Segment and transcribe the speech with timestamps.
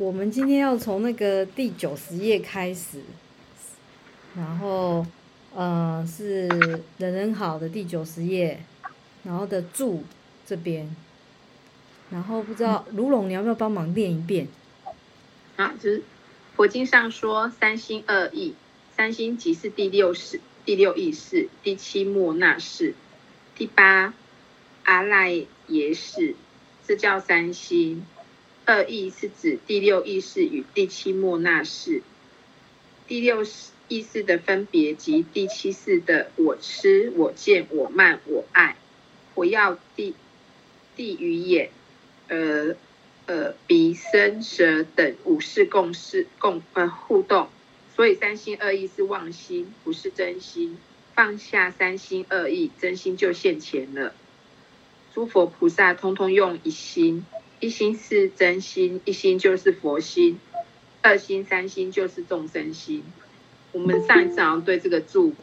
[0.00, 3.02] 我们今天要从那个第九十页开始，
[4.34, 5.06] 然后
[5.54, 6.48] 呃是
[6.96, 8.64] 人人好的第九十页，
[9.24, 10.02] 然后的注
[10.46, 10.96] 这边，
[12.08, 14.48] 然后不知道卢龙你要不要帮忙念一遍？
[15.56, 16.02] 啊，就是
[16.56, 18.54] 佛经上说三心二意，
[18.96, 22.94] 三心即是第六识、第六意识、第七末那识、
[23.54, 24.14] 第八
[24.84, 26.36] 阿赖耶识，
[26.86, 28.06] 这叫三心。
[28.64, 32.02] 二意是指第六意识与第七末那识。
[33.06, 33.44] 第六
[33.88, 38.76] 意识的分别及第七识的我痴、我见、我慢、我爱，
[39.34, 40.14] 我要地
[40.94, 41.70] 地与眼，
[42.28, 42.76] 呃
[43.26, 47.48] 呃鼻、身、舌等五识共事共呃互动，
[47.96, 50.78] 所以三心二意是妄心，不是真心。
[51.12, 54.14] 放下三心二意，真心就现前了。
[55.12, 57.26] 诸佛菩萨通通用一心。
[57.60, 60.38] 一心是真心，一心就是佛心，
[61.02, 63.02] 二心、三心就是众生心。
[63.72, 65.34] 我们上一次好像对这个住，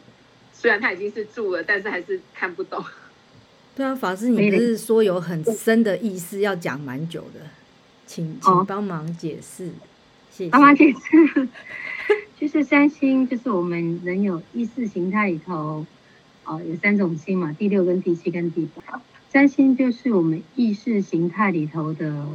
[0.52, 2.84] 虽然它已经是住了，但是还是看不懂。
[3.76, 7.40] 对啊，法师，你不是说有很深的意思，要讲蛮久的，
[8.06, 9.70] 请请帮忙解释，
[10.32, 10.50] 谢谢。
[10.50, 11.48] 帮忙解释，
[12.40, 15.86] 就是三心，就是我们人有意识形态里头，
[16.44, 19.00] 哦，有三种心嘛，第六跟第七跟第八。
[19.30, 22.26] 三心就是我们意识形态里头的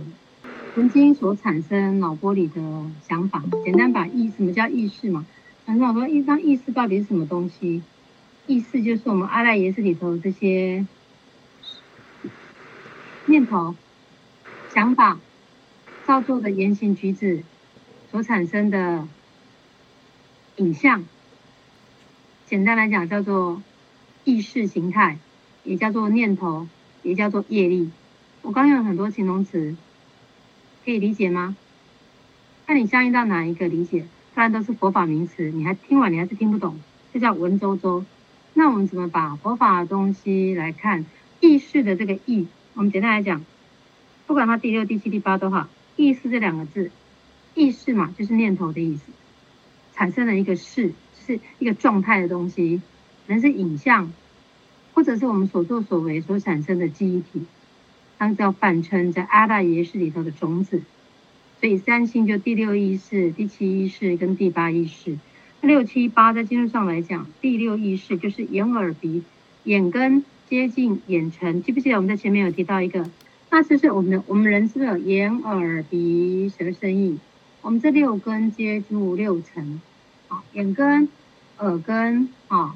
[0.76, 2.62] 曾经所产生脑波里的
[3.08, 3.44] 想法。
[3.66, 5.26] 简单把意，什么叫意识嘛？
[5.66, 7.82] 反正我说一张意识到底是什么东西？
[8.46, 10.86] 意识就是我们阿赖耶识里头这些
[13.26, 13.74] 念头、
[14.72, 15.20] 想法、
[16.06, 17.44] 造作的言行举止
[18.12, 19.08] 所产生的
[20.58, 21.04] 影像。
[22.46, 23.64] 简单来讲叫做
[24.26, 25.18] 意识形态，
[25.64, 26.68] 也叫做念头。
[27.04, 27.92] 也叫做业力，
[28.42, 29.76] 我刚用了很多形容词，
[30.84, 31.56] 可以理解吗？
[32.66, 36.80] 看你相应到哪一个理解，不然都是佛法名词，你还听完你还是听不懂，
[37.14, 38.06] 这叫文绉绉。
[38.54, 41.06] 那我们怎么把佛法的东西来看？
[41.42, 43.44] 意识的这个意，我们简单来讲，
[44.26, 46.90] 不管它第六、第七、第八都好，意识这两个字，
[47.54, 49.12] 意识嘛就是念头的意思，
[49.94, 52.82] 产生了一个事，就是一个状态的东西，
[53.28, 54.14] 可能是影像。
[54.94, 57.46] 或者是我们所作所为所产生的记忆体，
[58.18, 60.82] 当叫泛称在阿赖耶识里头的种子。
[61.60, 65.18] 所以三心就第六意识、第七意识跟第八意识。
[65.62, 69.24] 六七八在经书上来讲，第六意识就是眼耳鼻，
[69.64, 71.64] 眼根接近眼尘。
[71.64, 73.10] 记不记得我们在前面有提到一个？
[73.50, 77.18] 那就是我们的我们人是不是有眼耳鼻舌身意？
[77.62, 79.82] 我们这六根接触六尘，
[80.28, 81.08] 啊，眼根、
[81.60, 82.76] 耳根，啊。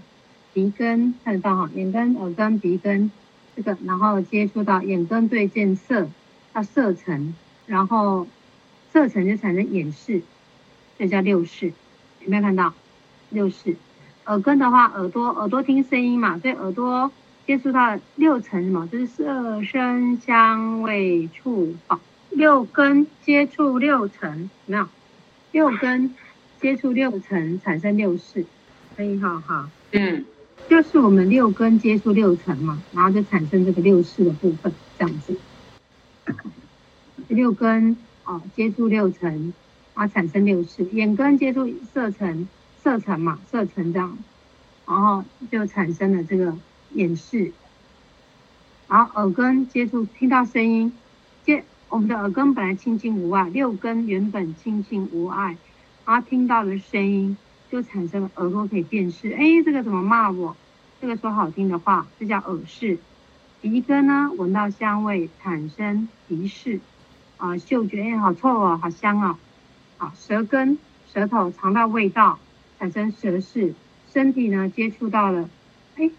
[0.58, 3.12] 鼻根看得到哈，眼根、耳根、鼻根，
[3.56, 6.10] 这个，然后接触到眼根对见色，
[6.52, 7.36] 到色尘，
[7.68, 8.26] 然后
[8.92, 10.24] 色尘就产生眼识，
[10.98, 12.74] 这叫六识，有没有看到？
[13.30, 13.76] 六识。
[14.26, 17.12] 耳根的话，耳朵耳朵听声音嘛，所以耳朵
[17.46, 22.00] 接触到六尘嘛，就是色、声、香、味、触、法。
[22.32, 24.88] 六根接触六尘，有没有？
[25.52, 26.16] 六根
[26.60, 28.44] 接触六尘，产生六识，
[28.96, 30.26] 可以哈哈，嗯。
[30.70, 35.38] 就是我们六根接触六尘嘛，然后就产生这个六识的部分，这样子。
[37.30, 37.96] 六根
[38.26, 39.54] 啊接触六尘，
[39.94, 40.84] 啊产生六识。
[40.92, 42.48] 眼根接触色尘，
[42.84, 44.18] 色尘嘛，色尘这样，
[44.86, 46.54] 然后就产生了这个
[46.94, 47.54] 眼识。
[48.90, 50.92] 然后耳根接触听到声音，
[51.46, 55.58] 接我们的耳根本来清净无碍，六根原本清净无碍，
[56.06, 57.38] 然后听到了声音。
[57.70, 60.56] 就产生了耳朵可以辨识，哎，这个怎么骂我？
[61.02, 62.98] 这个说好听的话，这叫耳识。
[63.62, 66.80] 鼻根呢，闻到香味产生鼻识，
[67.38, 69.38] 啊，嗅觉，哎，好臭哦，好香哦。
[69.98, 70.78] 啊，舌根，
[71.12, 72.40] 舌头尝到味道，
[72.80, 73.74] 产生舌识。
[74.14, 75.50] 身体呢，接触到了，
[75.98, 76.10] 哎，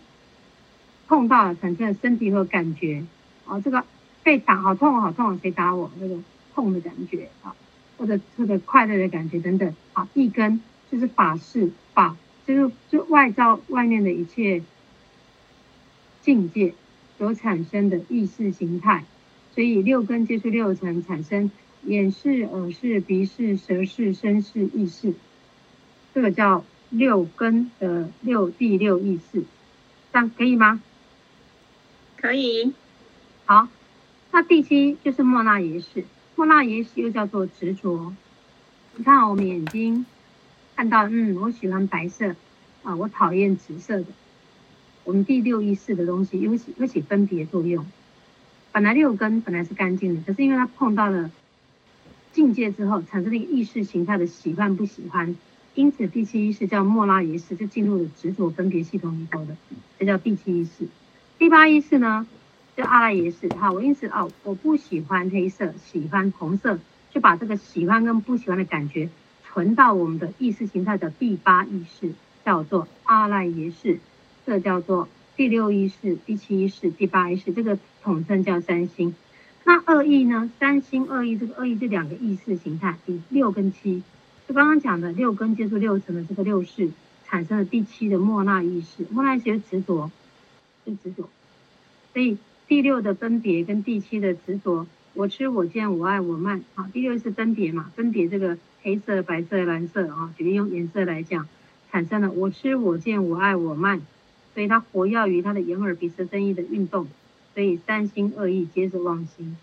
[1.06, 3.04] 碰到了，产生了身体和感觉。
[3.46, 3.84] 啊，这个
[4.22, 5.90] 被打，好痛，好痛，谁打我？
[5.98, 6.16] 那个
[6.54, 7.54] 痛的感觉啊，
[7.96, 9.74] 或者或者快乐的感觉等等。
[9.94, 10.60] 啊，一根。
[10.90, 14.62] 就是法事，法就是就外照外面的一切
[16.22, 16.72] 境界
[17.18, 19.04] 所产生的意识形态，
[19.54, 21.50] 所以六根接触六尘，产生
[21.84, 25.12] 眼识、耳识、鼻识、舌识、身识、意识，
[26.14, 29.44] 这个叫六根的六第六意识，
[30.12, 30.80] 这样可以吗？
[32.16, 32.72] 可以。
[33.44, 33.68] 好，
[34.32, 36.04] 那第七就是莫那耶识，
[36.34, 38.14] 莫那耶识又叫做执着。
[38.96, 40.06] 你看我们眼睛。
[40.78, 42.36] 看到，嗯，我喜欢白色，
[42.84, 44.04] 啊，我讨厌紫色的。
[45.02, 47.84] 我们第六意识的东西，又起又起分别作用。
[48.70, 51.32] 本来六根本来是干净的，可是因为它碰到了
[52.32, 55.34] 境界之后，产生了一个意识形态的喜欢不喜欢，
[55.74, 59.56] 因此第七意识叫莫拉耶识，就进入了执着分别系统里头的，
[59.98, 60.86] 这叫第七意识。
[61.40, 62.24] 第八意识呢，
[62.76, 63.48] 叫阿拉耶识。
[63.48, 66.78] 哈，我因此哦，我不喜欢黑色，喜欢红色，
[67.10, 69.08] 就把这个喜欢跟不喜欢的感觉
[69.52, 72.12] 存到我们的意识形态的第八意识，
[72.44, 73.98] 叫做阿赖耶识。
[74.46, 79.14] 这叫做第六意识、第七意识、第八意识，这个统称叫三心。
[79.64, 80.50] 那二意呢？
[80.58, 84.02] 三心二意，这个二意这两个意识形态，第六跟七，
[84.46, 86.90] 就刚刚讲的六根接触六尘的这个六识，
[87.26, 89.06] 产生了第七的莫那意识。
[89.10, 90.10] 莫那意识执着，
[90.86, 91.28] 是执着。
[92.14, 96.64] 所以第六的分别跟第七的执着，我痴我见我爱我慢。
[96.74, 101.48] 啊，第六是分别嘛，分别这个黑色、白色、蓝色啊，举例用颜色来讲，
[101.90, 104.00] 产生了我痴我见我爱我慢，
[104.54, 107.06] 所以它活跃于它的眼耳鼻舌身意的运动。
[107.54, 109.56] 所以三心二意皆是妄心，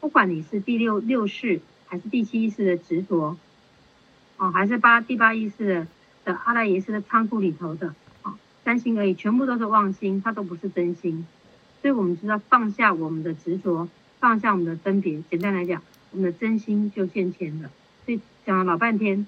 [0.00, 3.36] 不管你是第六六世还是第七意识的执着，
[4.38, 5.86] 哦，还是八第八意识的
[6.24, 8.32] 的阿赖耶识的仓库里头的，哦，
[8.64, 11.26] 三心二意全部都是妄心，它都不是真心。
[11.82, 13.86] 所以我们知道放下我们的执着，
[14.18, 15.22] 放下我们的分别。
[15.30, 15.82] 简单来讲，
[16.12, 17.70] 我们的真心就现前了。
[18.06, 19.26] 所以讲了老半天，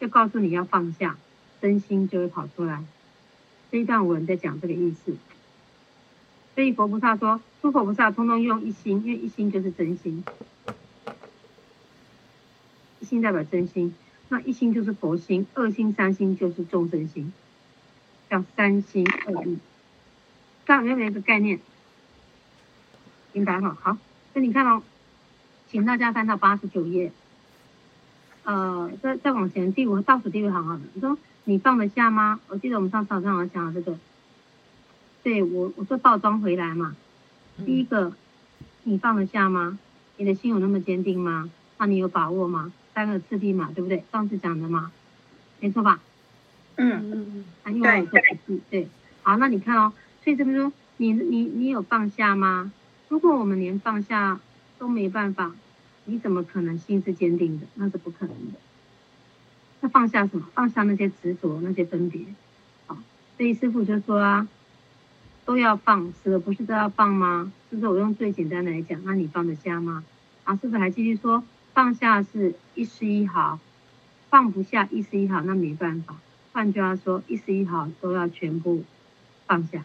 [0.00, 1.16] 就告诉你要放下，
[1.60, 2.84] 真心就会跑出来。
[3.70, 5.16] 这一段文在讲这个意思。
[6.54, 10.24] 所以佛菩萨说，诸佛菩萨通通用一心，因为一心就是真心，
[12.98, 13.94] 一心代表真心，
[14.28, 17.32] 那一心就是佛心，二心、三心就是众生心，
[18.28, 19.58] 叫三心二意。
[20.66, 21.60] 这样有没有一个概念？
[23.32, 23.76] 明白哈？
[23.80, 23.96] 好，
[24.34, 24.82] 那你看哦，
[25.70, 27.12] 请大家翻到八十九页，
[28.50, 30.80] 呃，再再往前第五倒数第五行好了。
[30.92, 32.40] 你说你放得下吗？
[32.48, 33.96] 我记得我们上次好像有讲这个。
[35.22, 36.96] 对我，我说倒装回来嘛。
[37.64, 38.12] 第一个，
[38.82, 39.78] 你放得下吗？
[40.16, 41.48] 你的心有那么坚定吗？
[41.78, 42.72] 那你有把握吗？
[42.92, 44.02] 三个次第嘛，对不对？
[44.10, 44.90] 上次讲的嘛，
[45.60, 46.00] 没错吧？
[46.74, 47.80] 嗯嗯嗯。
[47.80, 48.88] 对对对。
[49.22, 49.92] 好，那你看哦，
[50.24, 52.72] 所以这边说，你你你有放下吗？
[53.08, 54.40] 如果我们连放下
[54.76, 55.52] 都没办法，
[56.04, 57.66] 你怎么可能心是坚定的？
[57.74, 58.58] 那是不可能的。
[59.80, 60.48] 那放下什么？
[60.54, 62.22] 放下那些执着，那些分别。
[62.86, 62.96] 好，
[63.36, 64.48] 所以师傅就说啊。
[65.46, 67.52] 都要放，死了不是都要放吗？
[67.68, 70.04] 是不是我用最简单的来讲，那你放得下吗？
[70.44, 71.42] 啊，师傅还继续说
[71.74, 73.58] 放下是一丝一毫，
[74.28, 76.20] 放不下一丝一毫，那没办法。
[76.52, 78.84] 换句话说，一丝一毫都要全部
[79.46, 79.84] 放下。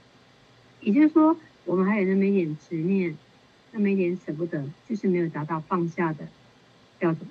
[0.81, 3.17] 也就是说，我们还有那么一点执念，
[3.77, 6.29] 那么一点舍不得，就是没有达到放下的
[6.97, 7.27] 标准，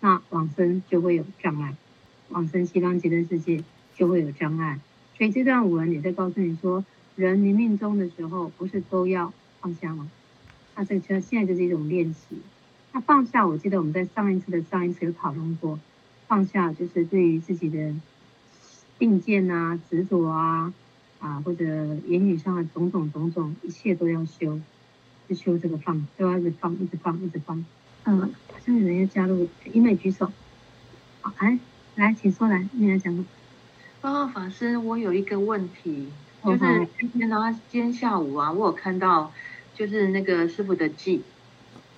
[0.00, 1.76] 那往生就会有障碍，
[2.30, 3.62] 往生西方极乐世界
[3.94, 4.80] 就会有障碍。
[5.16, 6.84] 所以这段文也在告诉你说。
[7.16, 10.10] 人临命终的时候，不是都要放下吗？
[10.74, 12.40] 那这其实现在就是一种练习。
[12.90, 15.78] 那放下，我记得我们在上一次的上一次有讨论过，
[16.26, 17.94] 放下就是对于自己的
[18.98, 20.74] 定见啊、执着啊
[21.20, 21.64] 啊，或者
[22.08, 24.58] 言语上的种种种种，一切都要修，
[25.28, 27.64] 就修这个放，就要一直放，一直放，一直放。
[28.04, 30.30] 嗯，好像有人要加入，一美举手。
[31.20, 31.58] 好，来
[31.96, 33.24] 来，请说来，你来讲。
[34.00, 36.08] 报告，法师，我有一个问题。
[36.44, 39.32] 就是今天呢，今天下午啊，我有看到，
[39.74, 41.22] 就是那个师傅的记，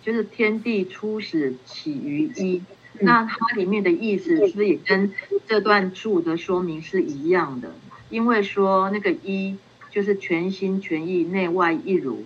[0.04, 2.62] 就是天地初始起于一，
[3.00, 5.12] 那它里面的意思是不是也跟
[5.48, 7.74] 这段注的说明是一样的？
[8.08, 9.56] 因为说那个一
[9.90, 12.24] 就是全心全意内外一如，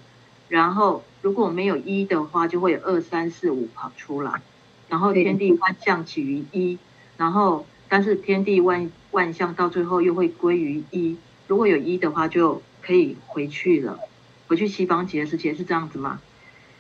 [0.51, 4.43] 然后如果没有一的话，就会有二三四五跑出来，
[4.89, 6.79] 然后天地万象起于一，
[7.17, 11.17] 然后但是天地万万象到最后又会归于一。
[11.47, 13.99] 如果有一的话，就可以回去了，
[14.49, 16.21] 回去西方极乐世界是这样子吗？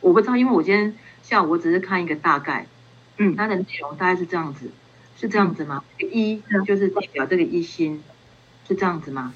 [0.00, 2.66] 我不知道，因为我今天下午我只是看一个大概，
[3.18, 4.70] 嗯，它的内容大概是这样子，
[5.16, 5.84] 是这样子吗？
[6.00, 8.02] 嗯、一就是代表这个一心，
[8.66, 9.32] 是这样子吗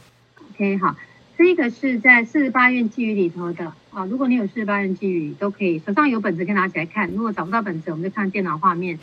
[0.51, 0.97] ？OK，好，
[1.37, 4.05] 这个是在四十八愿寄语里头的啊。
[4.07, 7.11] 如果你有四十八愿寄语，都可以手上有本子可以拿起来看。
[7.11, 8.99] 如果找不到本子，我们就看电脑画面。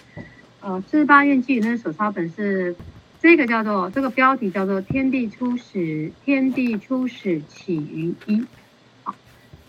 [0.60, 2.76] 呃，四十八愿寄语那手抄本是。
[3.24, 8.44] 这个叫做这个标题叫做“天地初始，天地初始起于一”，
[9.06, 9.14] 好，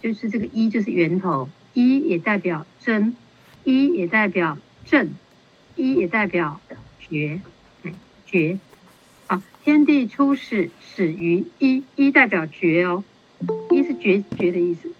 [0.01, 3.15] 就是这个一就是源头，一也代表真，
[3.63, 5.11] 一也代表正，
[5.77, 6.63] 一也代表
[6.99, 7.43] 觉，
[8.25, 8.59] 觉，
[9.65, 13.05] 天地初始始于一，一代表觉哦，
[13.71, 14.93] 一是觉觉的意思，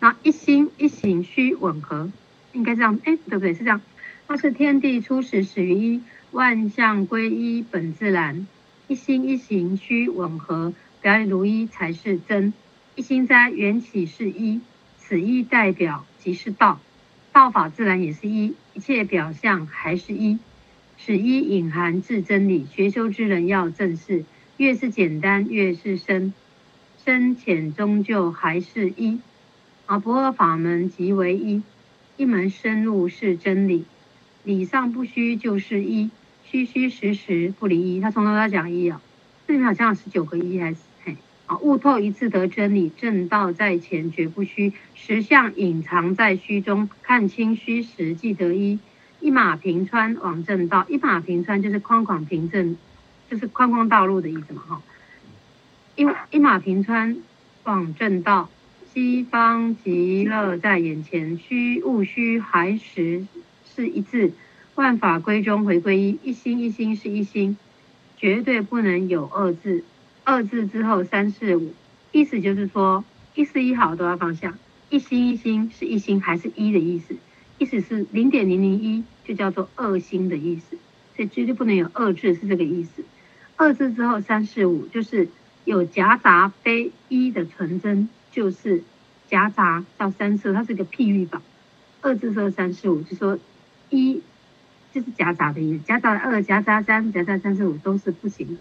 [0.00, 2.10] 那一心一行须吻合，
[2.52, 3.54] 应该这样，哎，对不对？
[3.54, 3.80] 是这样，
[4.26, 6.02] 它是天地初始始于一。
[6.32, 8.48] 万象归一本自然，
[8.88, 12.52] 一心一行须吻合，表里如一才是真。
[12.96, 14.60] 一心斋缘起是一，
[14.98, 16.80] 此一代表即是道。
[17.32, 20.40] 道法自然也是一，一切表象还是一，
[21.04, 22.64] 此一隐含至真理。
[22.74, 24.24] 学修之人要正视，
[24.56, 26.32] 越是简单越是深，
[27.04, 29.20] 深浅终究还是一。
[29.84, 31.62] 啊，不二法门即为一，
[32.16, 33.84] 一门深入是真理，
[34.44, 36.08] 理上不虚就是一，
[36.42, 38.00] 虚虚实实不离一。
[38.00, 39.02] 他从头到讲一啊，
[39.46, 41.18] 这里面好像有十九个一还是嘿？
[41.44, 48.78] 啊，悟透一次得真理，正道在前绝不虚，实相隐藏在虚中，看清虚实即得一。
[49.24, 52.76] 一马平川往正道，一马平川就是宽广平正，
[53.30, 54.82] 就是宽宽道路的意思嘛，哈。
[55.96, 57.16] 一一马平川
[57.62, 58.50] 往正道，
[58.92, 63.26] 西方极乐在眼前，虚勿虚还实
[63.74, 64.34] 是一字，
[64.74, 67.56] 万法归中回归一，一心一心是一心，
[68.18, 69.84] 绝对不能有二字。
[70.22, 71.72] 二字之后三四五，
[72.12, 73.02] 意思就是说
[73.34, 74.52] 一丝一毫都要放下，
[74.90, 77.16] 一心一心是一心还是一的意思，
[77.58, 80.76] 意思是零点零零一就叫做二心的意思，
[81.16, 83.04] 所以绝对不能有二字是这个意思。
[83.56, 85.28] 二字之后三四五就是
[85.64, 88.82] 有夹杂非一的纯真，就是
[89.28, 91.40] 夹杂到三色，它是个譬喻法。
[92.00, 93.38] 二字之后三四五就说
[93.90, 94.20] 一
[94.92, 98.60] 就是夹杂的意思，夹杂二夹杂三夹杂三四五都是不行的。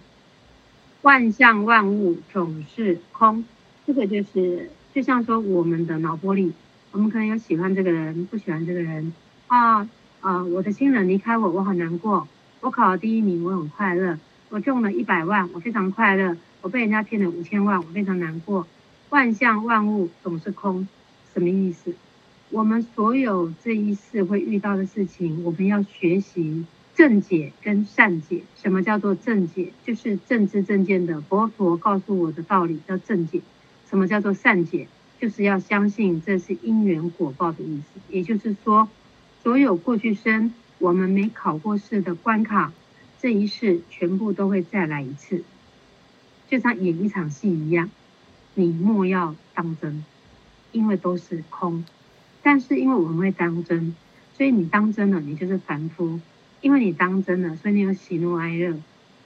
[1.01, 3.43] 万象万物总是空，
[3.85, 6.53] 这个就是就像说我们的脑波里，
[6.93, 9.11] 我们可能有喜欢这个人，不喜欢这个人
[9.47, 9.89] 啊
[10.21, 10.43] 啊！
[10.43, 12.27] 我的亲人离开我，我很难过。
[12.61, 14.19] 我考了第一名，我很快乐。
[14.49, 16.37] 我中了一百万，我非常快乐。
[16.61, 18.67] 我被人家骗了五千万，我非常难过。
[19.09, 20.87] 万象万物总是空，
[21.33, 21.95] 什么意思？
[22.51, 26.63] 我们所有这一世会遇到的事情，我们要学习。
[26.93, 29.73] 正解跟善解，什么叫做正解？
[29.83, 33.41] 就是正知正见的佛陀告诉我的道理叫正解。
[33.89, 34.87] 什么叫做善解？
[35.23, 38.01] 就是要相信这是因缘果报的意思。
[38.09, 38.89] 也就是说，
[39.41, 42.73] 所有过去生我们没考过试的关卡，
[43.21, 45.45] 这一世全部都会再来一次，
[46.49, 47.89] 就像演一场戏一样。
[48.55, 50.03] 你莫要当真，
[50.73, 51.85] 因为都是空。
[52.41, 53.95] 但是因为我们会当真，
[54.35, 56.19] 所以你当真了，你就是凡夫。
[56.59, 58.75] 因为你当真了，所以你有喜怒哀乐；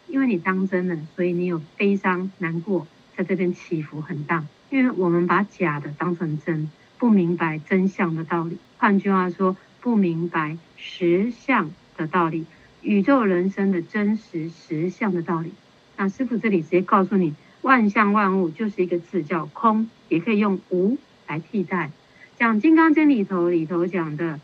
[0.07, 2.85] 因为你当真了，所以你有悲伤难过，
[3.15, 4.45] 在这边起伏很大。
[4.69, 8.57] 因为我们把假的当成真，不明白真相的道理。
[8.77, 12.45] 换句话说，不明白实相的道理，
[12.81, 15.51] 宇宙人生的真实实相的道理。
[15.95, 20.97] 那师傅这里直接告诉你，万象万物就是一个字叫空，也可以用无
[21.27, 21.91] 来替代。
[22.37, 24.39] 讲《金刚经》里头里头讲的。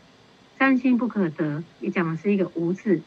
[0.56, 3.02] 三心不可得，也讲的是一个无字，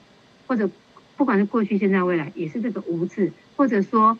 [0.45, 0.69] 或者
[1.15, 4.19] 不管是过去、现在、未来，也是这个无字，或者说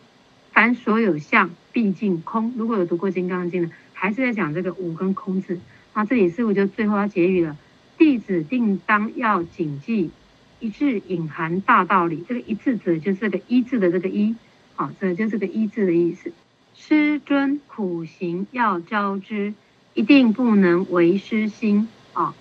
[0.58, 2.52] 凡所有相毕竟空。
[2.56, 5.60] 如果有读过《金刚经》的，还是在讲这个无跟空字。
[5.94, 7.56] 那这里师父就最后要结语了：
[7.96, 10.10] 弟子定当要谨记
[10.58, 12.24] 一字隐含大道理。
[12.28, 14.34] 这个一字指的就是这个一字的这个一，
[14.74, 16.32] 好，这就是个一字的意思。
[16.74, 19.54] 师尊苦行要教之，
[19.94, 22.34] 一定不能为师心啊。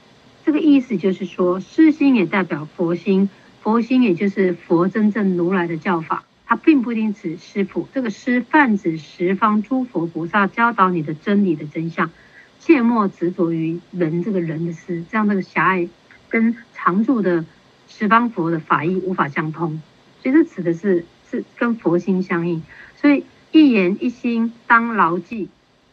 [0.44, 3.30] 这个意思就是说，师心也代表佛心，
[3.62, 7.88] 佛心也就是佛真正如来的教法，它并不一定指师傅。
[7.94, 12.10] 这个师泛指十方诸佛菩萨教导你的真理的真相，
[12.62, 15.90] 切莫执着于人这个人的师，这样这个狭隘
[16.30, 17.46] 跟常住的
[17.90, 19.82] 十方佛的法义无法相通。
[20.24, 22.64] 所以这指的是是跟佛心相应。
[22.96, 25.50] 所以一言一心当牢记，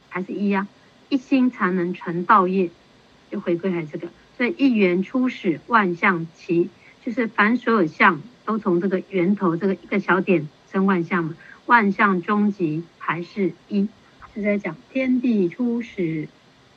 [0.09, 0.69] 还是一呀、
[1.09, 2.71] 一心才能成道业，
[3.31, 4.09] 就回归还是这个。
[4.37, 6.71] 所以一元初始，万象齐，
[7.05, 11.35] 就是凡所有相都从这个源头这个一个小点生万象嘛。
[11.67, 13.89] 万象终极还是一，
[14.35, 16.29] 是在讲天地初始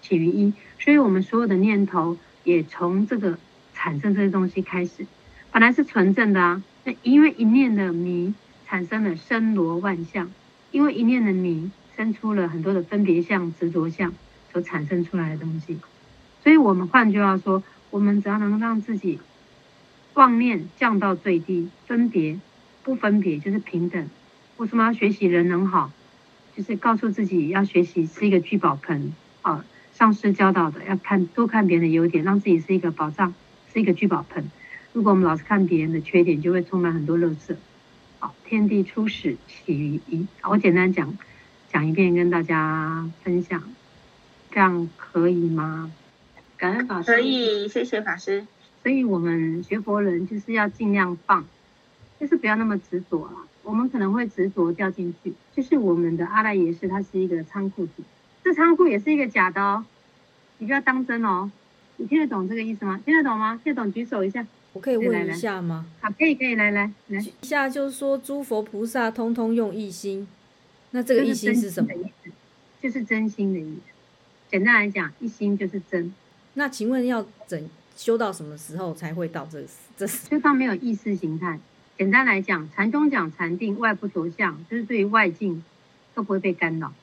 [0.01, 3.37] 起于一，所以我们所有的念头也从这个
[3.73, 5.05] 产生这些东西开始，
[5.51, 6.63] 本来是纯正的啊。
[6.85, 8.33] 那因为一念的迷，
[8.65, 10.31] 产生了生罗万象，
[10.71, 14.13] 因为一念的迷，生出了很多的分别相、执着相
[14.53, 15.77] 所产生出来的东西。
[16.41, 19.19] 所以我们换句话说，我们只要能让自己
[20.17, 22.39] 妄念降到最低，分别
[22.81, 24.09] 不分别就是平等。
[24.57, 25.91] 为什么要学习人能好？
[26.55, 29.63] 就是告诉自己要学习是一个聚宝盆啊。
[29.93, 33.35] 上师教导的要看多看别人的优点，让自己是一个宝藏，
[33.71, 34.49] 是一个聚宝盆。
[34.91, 37.55] 如果我们老是看别人的缺点，就会充满很多乐色。
[38.17, 40.25] 好，天地初始起于一。
[40.41, 41.15] 我简单讲
[41.71, 43.61] 讲一遍，跟大家分享，
[44.49, 45.91] 这样可以吗？
[46.57, 48.47] 感恩法师，可以，谢谢法师。
[48.87, 51.45] 所以，我们学佛人就是要尽量放，
[52.17, 53.33] 就是不要那么执着了。
[53.63, 58.05] 我们可能会执着掉进去，就是我们的阿赖耶识，它是一个仓库体，
[58.45, 59.83] 这仓库也是一个假的哦，
[60.59, 61.51] 你不要当真哦。
[61.97, 62.97] 你听得懂这个意思吗？
[63.03, 63.59] 听得懂吗？
[63.61, 64.47] 听得懂举手一下。
[64.71, 65.85] 我可以问一下吗？
[65.99, 70.25] 好，可以可以，来来来，一下就是说诸佛菩萨通通用一心，
[70.91, 71.89] 那这个一心是什么？
[72.81, 73.81] 就是真心的意思。
[74.49, 76.13] 简单来讲，一心就是真。
[76.53, 79.67] 那请问要怎修到什么时候才会到这个？
[79.97, 81.59] 这是对方没有意识形态。
[81.97, 85.63] 简单来讲，禅宗讲禅定，外不着相，就是对于外境
[86.13, 86.93] 都不会被干扰。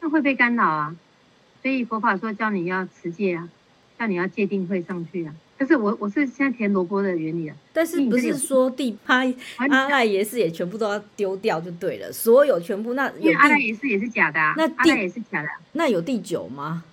[0.00, 0.94] 那会被干扰啊，
[1.62, 3.48] 所以佛法说教你要持戒啊，
[3.98, 5.34] 叫你要戒定慧上去啊。
[5.56, 7.56] 但是我我是现在填萝卜的原理啊。
[7.72, 9.24] 但是不是说第八
[9.56, 12.12] 阿赖耶识也全部都要丢掉就对了？
[12.12, 14.52] 所有全部那有阿赖耶识也是假的啊。
[14.58, 15.48] 那阿赖耶是假的。
[15.72, 16.84] 那有第九吗？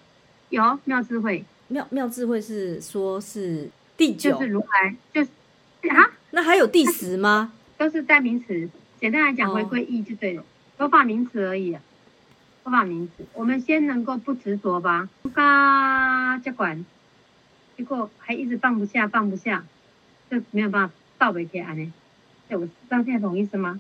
[0.50, 1.44] 有妙智慧。
[1.72, 5.30] 妙妙智慧是说是第九，就是如来，就是
[5.90, 6.12] 啊。
[6.32, 7.54] 那还有第十吗？
[7.78, 8.70] 都是代名词。
[9.00, 10.44] 简单来讲，回归义就对了，
[10.78, 11.78] 佛法名词而已。
[12.64, 15.10] 佛法名词，我们先能够不执着吧。
[15.34, 16.86] 嘎，接管，
[17.78, 19.66] 结果还一直放不下，放不下，
[20.30, 21.94] 就没有办法倒回去安呢。
[22.50, 23.80] 对，我这样听得懂意思吗？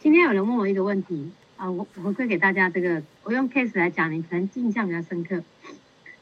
[0.00, 5.42] 今天有人问我一个问题啊，我我回馈给大家这个，我用 case 来讲，你可能印象比较深刻。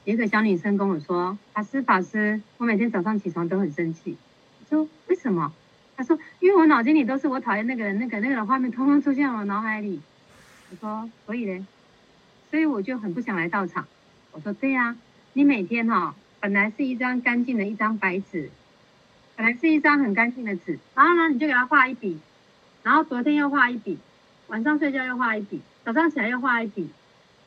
[0.05, 4.19] 有个小女生跟我说：“法师，法师，我每天早上起床都很生气。”
[4.61, 5.51] 我说为什么？
[5.97, 10.03] 她说因为我脑筋里都是我讨厌那个人，那个那个的画面通通出现我脑海里。
[10.71, 11.67] 我说所以呢，
[12.51, 13.87] 所以我就很不想来道场。
[14.33, 14.95] 我说对呀，
[15.33, 18.51] 你每天哈、哦、本来是一张干净的一张白纸，
[19.37, 22.19] 本来是一张很干净的纸，然后呢你就给他画一笔，
[22.83, 23.97] 然后昨天又画一笔，
[24.49, 26.91] 晚上睡觉又画一笔，早上起来又画一笔，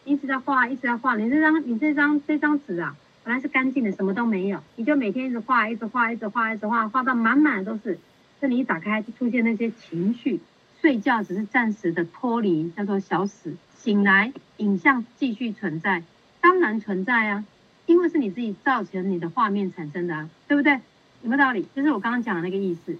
[0.07, 1.15] 一直在画，一直在画。
[1.15, 2.95] 你这张你这张这张纸啊。
[3.23, 7.99] 本来是干净的，什么都没有，你就每天一直画，一直画，一直画，一直画，画到满满的都是。
[8.39, 10.39] 这你一打开就出现那些情绪，
[10.79, 13.57] 睡觉只是暂时的脱离，叫做小死。
[13.75, 16.03] 醒来，影像继续存在，
[16.39, 17.43] 当然存在啊，
[17.85, 20.79] 因为是你自己造成你的画面产生的啊，对不对？
[21.21, 21.67] 有没有道理？
[21.75, 22.95] 就是我刚刚讲的那个意思。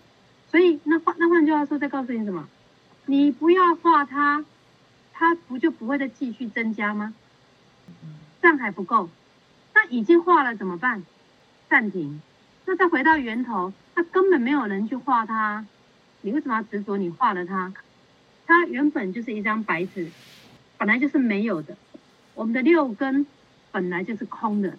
[0.50, 2.50] 所以那换那换句话说，再告诉你什么？
[3.06, 4.44] 你不要画它，
[5.20, 7.16] 它不就不会再继续增加吗？
[8.40, 9.10] 这样还不够。
[9.74, 11.04] 那已经画了怎么办？
[11.68, 12.22] 暂停。
[12.66, 15.66] 那再回到源头，那根本没有人去画它。
[16.22, 16.98] 你为什么要执着？
[16.98, 17.74] 你画了它，
[18.46, 20.12] 它原本就是一张白纸，
[20.78, 21.76] 本来就是没有的。
[22.36, 23.26] 我们的六根
[23.72, 24.78] 本来就是空的，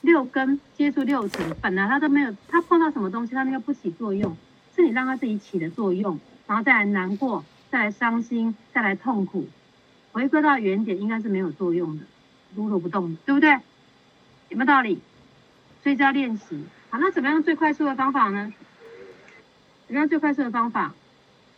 [0.00, 4.36] 六根接触六尘，本来它都没有，它碰到什么东西，它那个不起作用，
[4.74, 7.44] 是你让它自己起的作用，然后再来难过，
[7.76, 9.46] 再来伤心，再来痛苦，
[10.12, 12.04] 回归到原点，应该是没有作用的，
[12.54, 13.50] 如如不动，对不对？
[14.48, 15.02] 有没有道理？
[15.82, 16.64] 所以就要练习。
[16.88, 18.50] 好，那怎么样最快速的方法呢？
[19.86, 20.94] 怎么样最快速的方法？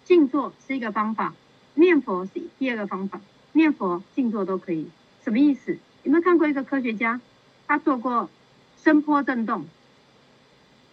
[0.04, 1.34] 静坐是一个方法，
[1.74, 3.20] 念佛是第二个方法。
[3.52, 4.88] 念佛、静坐都可以。
[5.22, 5.78] 什么意思？
[6.02, 7.20] 有没有看过一个科学家？
[7.68, 8.28] 他做过
[8.76, 9.66] 声波震动。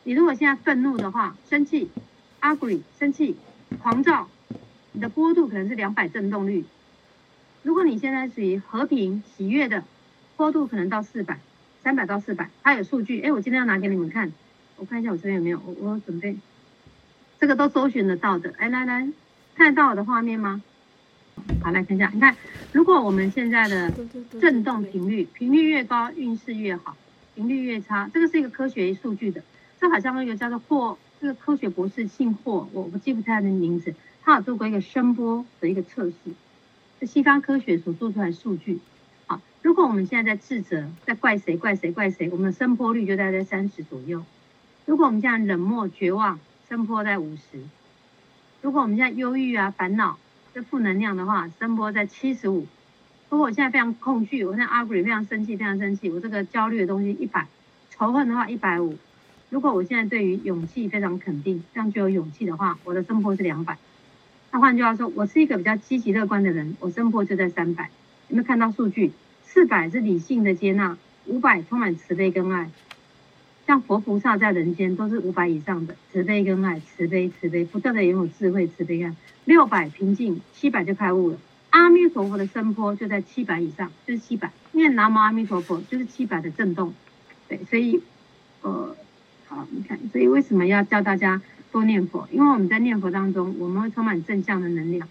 [0.04, 1.90] 你如果现在愤怒的话，生气
[2.42, 3.36] ，angry，生气，
[3.82, 4.30] 狂躁，
[4.96, 6.64] 你的波度可能是两百振动率。
[7.64, 9.84] 如果你现在属于和平、喜悦的，
[10.38, 11.38] 波度可能到四百。
[11.84, 13.22] 三百到四百，它有数据。
[13.22, 14.32] 哎，我今天要拿给你们看，
[14.78, 15.62] 我看一下我这边有没有。
[15.64, 16.36] 我我准备，
[17.40, 18.54] 这个都搜寻得到的。
[18.58, 19.08] 哎，来来，
[19.54, 20.64] 看得到我的画面吗？
[21.62, 22.10] 好，来看一下。
[22.12, 22.36] 你看，
[22.72, 23.94] 如果我们现在的
[24.42, 26.96] 振动频率，频率越高，运势越好；
[27.36, 29.44] 频率越差，这个是一个科学数据的。
[29.80, 33.94] 这好像那个叫做霍，这个科学博士姓霍，我我记不太他的名字。
[34.26, 36.16] 他有做过一个声波的一个测试，
[37.00, 38.80] 是西方科学所做出来数据。
[39.28, 44.26] 好如果我们现在在自责，在怪谁怪谁怪谁，我们的声波率就大概在三十左右。
[44.88, 47.64] 如果我们现在冷漠绝望，声波在五十。
[48.64, 50.18] 如果我们现在忧郁啊烦恼，
[50.56, 52.66] 这负能量的话，声波在七十五。
[53.30, 57.48] 如果我现在非常恐惧，我现在 angry 非常生气，非常生气，我这个焦虑的东西一百。
[57.92, 58.98] 仇恨的话一百五。
[59.52, 63.78] 如果我现在对于勇气非常肯定，这样就有勇气的话，我的声波是两百。
[64.56, 67.90] 那换句话说，我是一个比较积极乐观的人，我声波就在三百。
[68.30, 69.12] 有没有看到数据？
[69.44, 72.70] 四百是理性的接纳，五百充满慈悲跟爱，
[73.68, 79.14] 像佛菩萨在人间都是五百以上的慈悲跟爱，慈悲慈悲，不断的拥有智慧慈悲爱。
[79.44, 81.38] 六百平静，七百就开悟了。
[81.72, 84.54] 阿弥陀佛的声波就在七百以上，就是七百。
[84.72, 86.94] 念南无阿弥陀佛就是七百的震动，
[87.50, 88.02] 对，所以
[88.62, 88.96] 呃，
[89.48, 91.42] 好，你看，所以为什么要教大家
[91.76, 92.26] 多念佛？
[92.32, 95.06] 因为我们在念佛当中，我们会充满正向的能量。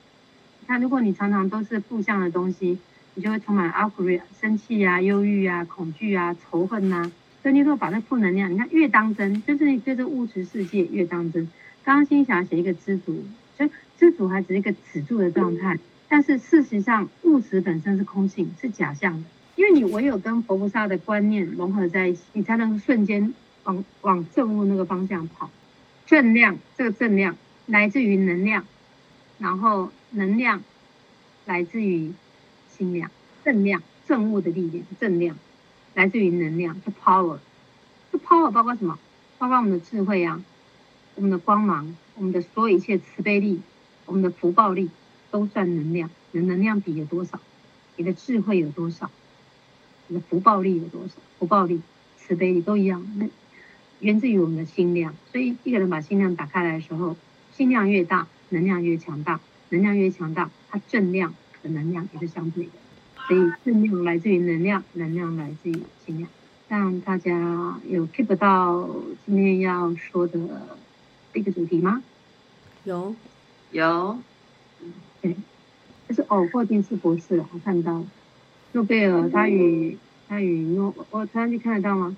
[0.66, 2.78] 那如果你常常都是负向的东西，
[3.12, 11.46] 你就会充满 angry 生气啊、忧郁啊、恐惧啊、仇恨呐、所以你如果把那负能量，你看越当真，就是你对这物质世界越当真。
[11.84, 13.22] 刚刚心想写一个知足，
[13.58, 19.24] 所以知足还只是一个止住的状态，但是事实上物质本身是空性，是假象的。
[19.56, 25.50] 因为你唯有跟佛菩萨的观念融合在一起，你才能瞬间往往正悟那个方向跑。
[26.06, 27.36] 正量，这个正量
[27.66, 28.64] 来自于能量，
[29.38, 30.62] 然后能量
[31.46, 32.12] 来自于
[32.70, 33.10] 心量，
[33.44, 35.36] 正量正物的力量，正量
[35.94, 37.38] 来自于能量，是 power。
[38.12, 38.98] 这 power 包括什么？
[39.38, 40.42] 包括我们的智慧啊，
[41.14, 43.60] 我们的光芒，我们的所有一切慈悲力，
[44.06, 44.90] 我们的福报力，
[45.30, 46.10] 都算能量。
[46.32, 47.40] 你的能量比有多少？
[47.96, 49.10] 你的智慧有多少？
[50.08, 51.14] 你的福报力有多少？
[51.38, 51.80] 福报力、
[52.18, 53.06] 慈悲力都一样。
[53.18, 53.26] 那
[54.04, 57.16] 源自于我们的心量，所以一个人把心量打开来的时候，
[57.54, 59.40] 心量越大，能量越强大，
[59.70, 62.70] 能量越强大，它正量的能量也是相对的。
[63.26, 66.28] 所以正量来自于能量，能量来自于心量。
[66.68, 68.86] 让大家有 keep 到
[69.24, 70.38] 今天要说的
[71.32, 72.02] 一个主题吗？
[72.84, 73.16] 有，
[73.72, 74.18] 有，
[75.22, 75.34] 对，
[76.08, 78.04] 这是哦，霍金斯博士，我看到
[78.72, 79.96] 诺贝尔他与
[80.28, 82.14] 他与诺，我突然间看得到吗？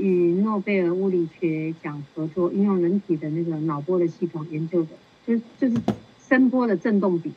[0.00, 4.88] 与诺贝尔物理学奖合作，应用人体的那个脑波的系统研究的，
[5.26, 5.76] 就是就是
[6.26, 7.32] 声波的振动比，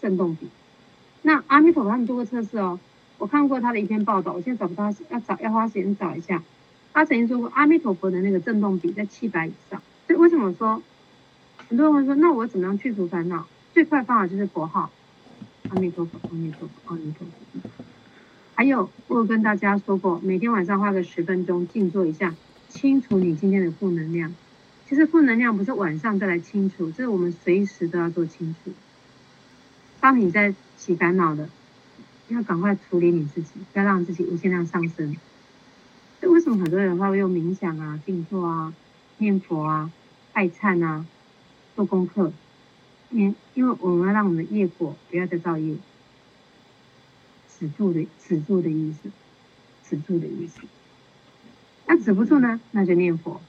[0.00, 0.48] 振动比。
[1.20, 2.80] 那阿弥陀佛他们做过测试哦，
[3.18, 6.42] 我看过他的一篇报道，我现在找不到，要找要花时间找一下。
[6.94, 10.82] 他曾经说过阿弥陀佛的那个振动比在七百以上，所以为什么说
[11.68, 13.46] 很多人会说，那我怎么样去除烦恼？
[13.74, 14.90] 最快方法就是佛号，
[15.68, 17.81] 阿弥陀佛，阿弥陀佛，阿弥陀佛。
[18.54, 22.34] 还有，我有跟大家说过，每天晚上花个十分钟静坐一下，
[22.68, 24.34] 清除你今天的负能量。
[24.88, 28.70] 其实负能量不是晚上再来清除，这是我们随时都要做清除。
[30.00, 31.48] 当你在起烦恼的，
[32.28, 35.16] 要赶快处理你自己，不要让自己无限量上升。
[36.20, 38.74] 所以为什么很多人会用冥想啊、静坐啊、
[39.18, 39.90] 念佛啊、
[40.32, 41.06] 拜忏啊、
[41.74, 42.32] 做功课？
[43.10, 45.74] 因因为我们要让我们的业果不要再造业。
[47.62, 49.08] 止住的止住的意思，
[49.88, 50.62] 止住的意思。
[51.86, 52.60] 那止不住呢？
[52.72, 53.40] 那就念佛，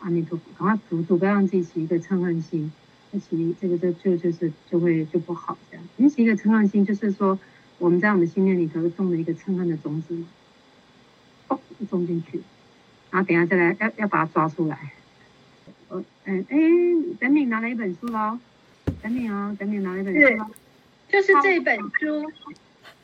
[0.00, 2.72] 阿弥陀佛，赶快止住，不要让自己起一个嗔恨心。
[3.12, 5.86] 那起这个就就就是就会就不好这样。
[5.98, 7.38] 你起一个嗔恨心，就是说
[7.78, 10.20] 我们在我们心念里头种了一个嗔恨的种子，
[11.46, 12.42] 哦，种进去，
[13.12, 14.92] 然后等下再来要要把它抓出来。
[15.90, 16.58] 呃嗯哎，
[17.20, 18.40] 等你拿了一本书喽，
[19.00, 20.46] 等你哦，等你拿了一本书喽，
[21.08, 22.32] 就是这本书。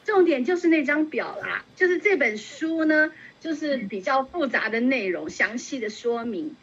[0.04, 6.54] 重点就是那张表啦，就是这本书呢，就是比较复杂的内容，详细的说明。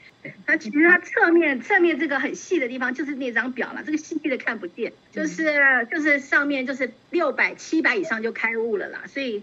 [0.46, 9.04] 它其实它侧面侧面这个很细的地方就是那张表了，这个细细的看不见，就是就是上面就是六百七百以上就开悟了啦。
[9.08, 9.42] 所以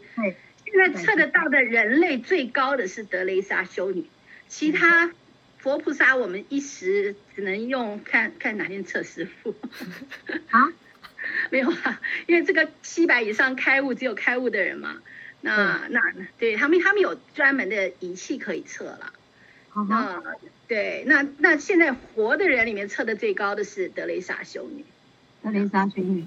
[0.64, 4.04] 现在测得到的人类最高的是德雷莎修女，
[4.46, 5.10] 其他
[5.58, 9.56] 佛菩萨我们一时只能用看看哪天测师傅。
[10.50, 10.60] 啊？
[11.50, 14.96] 没有啊，因为这个七百以上开悟只有开悟的人嘛，
[15.40, 16.00] 那、嗯、那
[16.38, 19.12] 对他们他们有专门的仪器可以测了。
[19.76, 20.22] 嗯、那
[20.66, 24.84] 对，那那现在活的人里面测的最高的是德雷莎修女。
[25.42, 26.24] 德雷莎修女。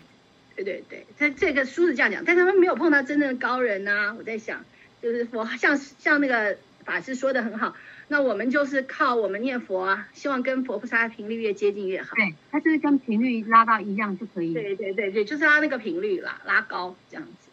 [0.56, 4.16] 对对对，这这个书是这样讲，但他们没有碰到真正的高人呐、啊。
[4.18, 4.64] 我在想，
[5.02, 7.76] 就是佛像像那个法师说的很好。
[8.12, 12.14] 那我们就是靠我们念佛啊，希望跟佛菩萨频率越接近越好。
[12.14, 14.54] 对，它就是跟频率拉到一样就可以。
[14.54, 17.50] 对对对对，就是拉那个频率啦，拉高这样子。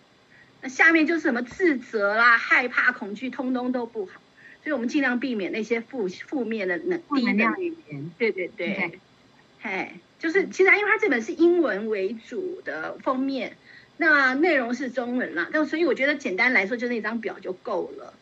[0.61, 4.21] 那下面就是什么自责啦、害怕、恐惧，通通都不好。
[4.65, 8.11] 所以我们尽量避免那些负负面的能负能量语言。
[8.19, 8.99] 对对对，
[9.61, 13.57] 嘿，就是其实因为它这本是英文为主的封面，
[13.97, 18.13] 那内容是中文啦，但所以我觉得简单来说，就那张表就够了。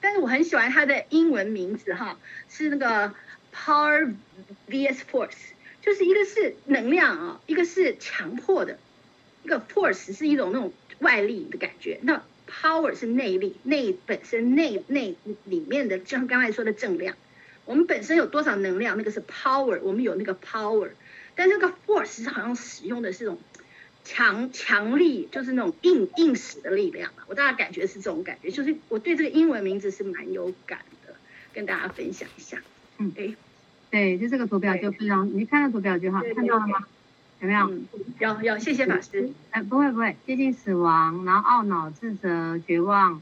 [0.00, 3.14] 但是我很喜欢它的英文名字哈，是那个
[3.54, 4.14] Power
[4.68, 8.78] vs Force，就是一个是能量啊，一个是强迫的，
[9.42, 17.16] 一个 Force 是一种那种外力的感觉，那 Power 是内力，内本身内内里面的，就像刚才说的正量，
[17.64, 20.90] 我们本身有多少能量，那个是 Power，我们有那个 Power，
[21.34, 23.38] 但这个 Force 好像使用的是一种。
[24.08, 31.14] 强强力就是那种硬硬实的力量吧，我大概感觉是这种感觉，就是我对这个英文名字是蛮有感的，
[31.52, 32.62] 跟大家分享一下。
[32.96, 33.36] 嗯，对，
[33.90, 36.86] 对，就这个图表就非常，你看到图表就好，看到了吗？
[37.40, 37.68] 有没有？
[37.70, 37.86] 嗯、
[38.18, 39.30] 有有，谢谢法师。
[39.50, 43.20] 哎，不会不会，接近死亡，然后懊恼、自责、绝望、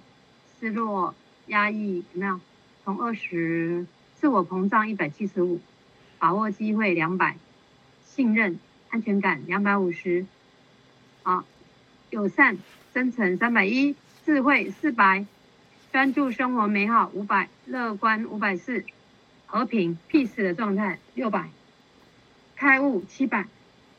[0.60, 1.16] 失落、
[1.48, 2.38] 压抑，有没有？
[2.84, 5.60] 从二十，自我膨胀一百七十五，
[6.20, 7.36] 把握机会两百，
[8.04, 10.24] 信任、安全感两百五十。
[11.26, 11.44] 好，
[12.10, 12.56] 友善、
[12.94, 15.26] 真诚三百一，智慧四百，
[15.90, 18.84] 专注生活美好五百，乐观五百四，
[19.46, 21.50] 和平 peace 的状态六百，
[22.54, 23.44] 开悟七百，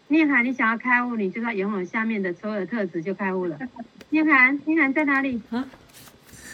[0.08, 3.60] 念涵，你想要开悟，你就要拥有下面的所有的特质就开悟了。
[4.10, 5.42] 念涵，念涵在哪里？
[5.50, 5.68] 啊？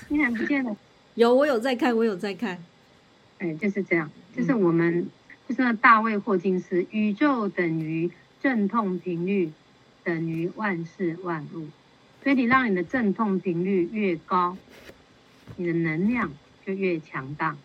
[0.07, 0.75] 念涵不见了。
[1.13, 2.57] 有，我有在看，我有在看。
[3.37, 5.09] 哎，就是这样，就是我们，嗯、
[5.47, 8.09] 就是那大卫霍金斯，宇宙等于
[8.41, 9.51] 阵痛频率
[10.03, 11.67] 等于万事万物，
[12.23, 14.57] 所以你让你的阵痛频率越高，
[15.55, 16.31] 你的能量
[16.65, 17.55] 就越强大。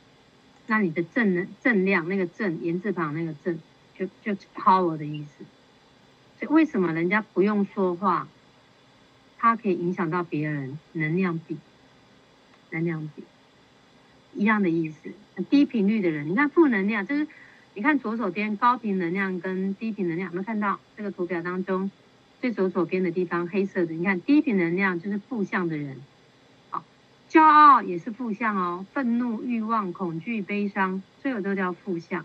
[0.67, 3.59] 那你的正能正量，那个正言字旁那个正，
[3.99, 5.45] 就就 power 的意思。
[6.39, 8.29] 所以为什么人家不用说话，
[9.39, 10.79] 它可以影响到别人？
[10.93, 11.57] 能量比，
[12.71, 13.25] 能量比，
[14.35, 15.11] 一样的意思。
[15.49, 17.27] 低频率的人，你看负能量，就是
[17.75, 21.91] 你看左手边高频能量跟低频能量，有没有看到这个图表当中
[22.41, 23.93] 最左手边的地方黑色的？
[23.95, 25.97] 你看低频能量就是负向的人，
[26.71, 26.85] 好，
[27.29, 32.25] 骄傲也是负向哦，愤怒、欲望、恐惧、悲伤，所有都叫负向。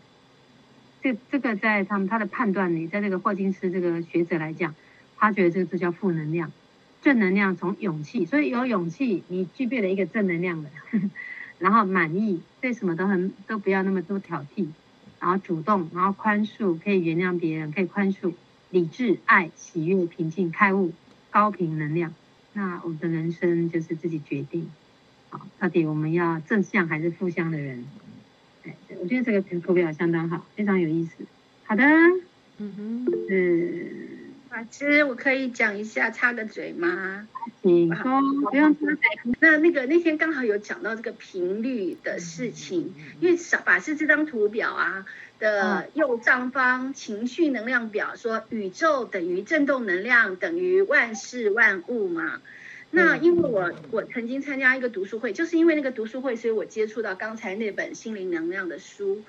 [1.02, 4.73] 这这个在他们他的判断里，在这个霍金斯这个学者来讲，
[5.17, 6.52] 他觉得这个就叫负能量。
[7.02, 10.69] 正能量从勇气，所以有勇气，你具备了一个正能量的，
[11.60, 14.67] 然后满意，对什么都很都不要那么多挑剔，
[15.19, 18.32] 然后主动，然后宽恕，可以原谅别人，可以宽恕，
[18.73, 20.93] 理智、爱、喜悦、平静、开悟，
[21.29, 22.12] 高频能量。
[22.53, 24.67] 那我们的人生就是自己决定，
[25.29, 27.86] 好，到底我们要正向还是负向的人？
[28.63, 31.23] 哎，我觉得这个图表相当好，非常有意思。
[31.65, 31.83] 好的，
[32.57, 34.22] 嗯哼，是
[34.53, 37.27] 法师，我可以讲一下，插个嘴吗？
[37.63, 39.33] 你说，不用插嘴。
[39.39, 45.07] 那那个那天刚好有讲到这个频率的事情，因为法师这张图表啊
[45.39, 52.39] 的右上方情绪能量表说，宇宙等于振动能量等于万事万物嘛。
[52.91, 59.23] 那因为我我曾经参加一个读书会，就是因为那个读书会，所以我接触到刚才那本心灵能量的书。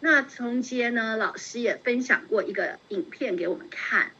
[0.00, 4.12] 那中间呢，老师也分享过一个影片给我们看。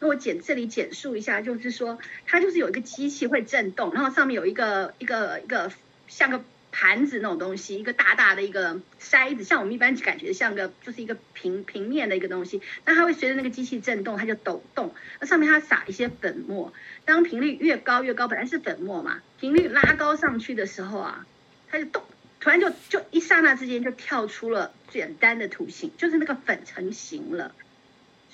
[0.00, 5.72] 那我简这里简述一下，就是说它就是有一个机器会震动，然后上面有一个一个一个
[6.06, 6.44] 像个。
[6.70, 14.94] 盘子那种东西，一个大大的一个筛子，像我们一般感觉像个就是一个平平面的一个东西，那它会随着那个机器震动，它就抖动。
[15.18, 16.72] 那上面它撒一些粉末，
[17.06, 21.26] 当频率越高越高，本来是粉末嘛，频率拉高上去的时候啊，
[21.68, 22.02] 它就动，
[22.38, 27.54] 突然就就一刹那之间就跳出了简单的图形，就是那个粉成型了。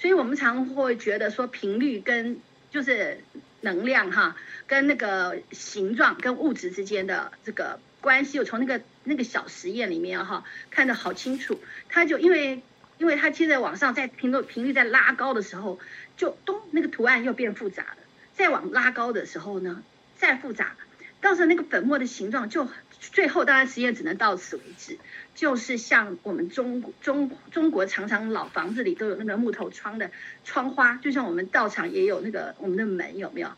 [0.04, 2.38] 所以我们常会觉得说频率跟
[2.70, 3.24] 就是
[3.62, 4.36] 能量哈，
[4.66, 7.80] 跟那个形状跟物质之间的这个。
[8.02, 12.60] 关系，我从那个那个小实验里面哈看得好清楚，它就因为
[12.98, 15.80] 因为它现在往上在频率频率在拉高的时候，
[16.18, 17.96] 就咚那个图案又变复杂了，
[18.34, 19.82] 再往拉高的时候呢，
[20.18, 20.76] 再复杂，
[21.24, 22.68] 到时候那个粉末的形状就
[23.00, 24.98] 最后当然实验只能到此为止，
[25.34, 30.10] 就是像我们中中中国常常老房子里都有那个木头窗的
[30.44, 33.48] 窗花，就像我们道场也有那个我们的门有没有？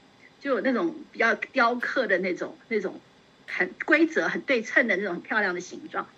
[0.40, 3.00] 就有那种比较雕刻的那种那种。
[3.48, 6.08] 很规则、很对称的那种很漂亮的形状，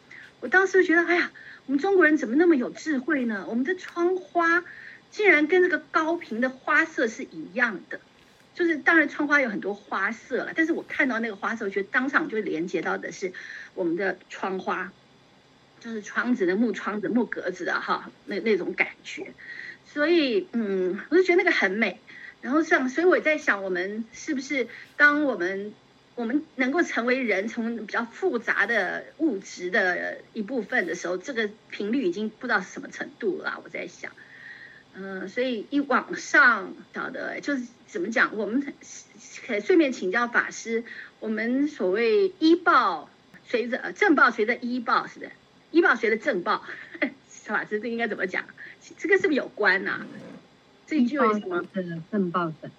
[0.41, 1.31] 我当时就觉得，哎呀，
[1.67, 3.45] 我们中国人怎么那么有智慧呢？
[3.51, 4.65] 我们的窗花
[5.11, 8.01] 竟然跟这个高频的花色是一样的，
[8.59, 13.33] 就是当然窗花有很多花色了，但是我看到那个花色，我觉得当场就连接到的是
[13.75, 14.91] 我们的窗花，
[15.79, 19.33] 就是窗子的木窗子、木格子的哈，那那种感觉，
[19.87, 22.01] 所以嗯，我就觉得那个很美。
[22.41, 24.67] 然后像，所以我在想，我们是不是
[24.97, 25.73] 当我们
[26.17, 33.61] 我们能够成为人，从比较复杂的物质的一部分的时候，这个频率已经不知道是什么程度了。
[33.63, 34.11] 我在想，
[34.99, 38.75] 嗯、呃，所以一往上晓得，就是怎么讲，我们
[39.47, 40.85] 可以顺便请教法师，
[41.21, 43.09] 我们所谓医报
[43.47, 45.31] 随着正报随着医报是的，
[45.71, 46.65] 医报随着正报，
[47.29, 48.45] 法师这应该怎么讲？
[48.99, 50.07] 这个是不是有关呐、啊？
[50.87, 51.65] 这一句为什么？
[52.11, 52.71] 正报的。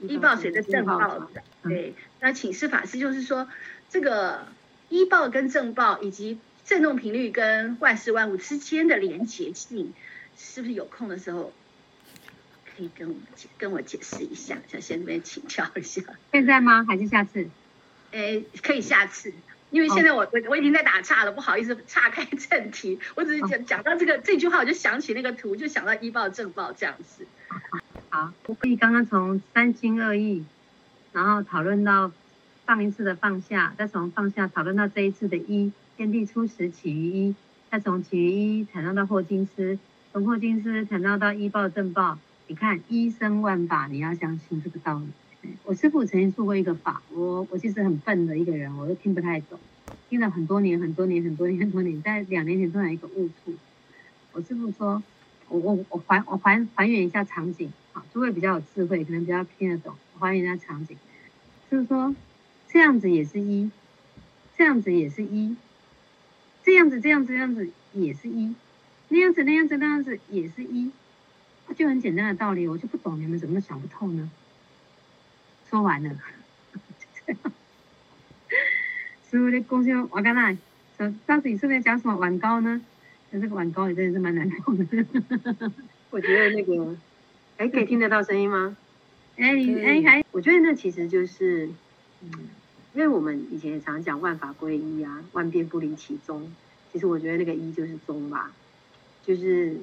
[0.00, 1.94] 医报随着正报的，对。
[2.20, 3.48] 那请示法师，就是说，
[3.88, 4.46] 这个
[4.88, 9.94] 医报跟正报，以及振动频率跟万事万物之间的连结性，
[10.36, 11.52] 是不是有空的时候
[12.76, 14.58] 可以跟我们解跟我解释一下？
[14.68, 16.02] 想先这边请教一下。
[16.32, 16.84] 现在吗？
[16.86, 17.48] 还是下次？
[18.10, 19.32] 诶，可以下次，
[19.70, 22.98] 因为现在我我我已经在打岔了，不好意思岔开正题。
[23.14, 27.26] 我只是讲讲到这个这句话，我就想起那个图，就想到医报正报这样子。
[28.10, 30.44] 好，我可以刚刚从三心二意，
[31.12, 32.12] 然后讨论到
[32.66, 37.34] 上一次的放下，再从放下讨论到这一次的一，天地初始起于一，
[37.70, 39.78] 再从起于一谈到到霍金斯，
[40.12, 42.18] 从霍金斯谈到到医报正报。
[42.46, 45.50] 你看一生万法，你要相信这个道理。
[45.64, 49.58] 我师父曾经说过一个法，我我其实很笨的一个人，我都听不太懂，
[50.08, 53.54] 听了很多年很多年很多年很多年，在两年前突然一个悟处，
[54.32, 55.02] 我师父说。
[55.48, 60.96] 我我我还我还还原一下场景啊，诸位比较有智慧，可能比较听得懂，还原一下场景，
[61.70, 62.16] 就是说
[62.66, 63.70] 这样子也是一，
[64.56, 65.54] 这样子也是一，
[66.64, 68.56] 这样子这样子这样子也是一，
[69.06, 70.90] 那样子那样子那样子也是一，
[71.74, 74.30] 就很简单的道理，我就不懂你们怎么想不透呢？
[75.68, 76.10] 说完了，
[76.72, 76.80] 就
[77.26, 77.52] 这样。
[79.30, 80.56] 师傅的贡献我刚才
[80.96, 82.80] 说，当时你是不是讲什么碗糕呢？
[83.30, 84.84] 那这个碗糕也真的是蛮难懂的。
[86.10, 86.96] 我觉得那个，
[87.56, 88.76] 哎，可以听得到声音吗？
[89.36, 91.68] 哎，你哎还，我觉得那其实就是，
[92.22, 92.30] 嗯，
[92.94, 96.50] 因为我们以前也常讲万法归一啊，万变不离其宗。
[96.92, 98.52] 其实我觉得那个一就是宗吧，
[99.24, 99.76] 就是